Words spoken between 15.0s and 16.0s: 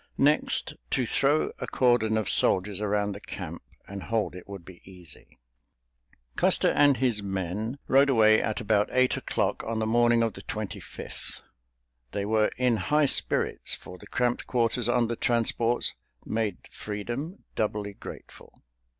the transports